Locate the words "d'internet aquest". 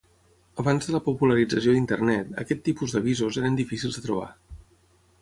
1.77-2.65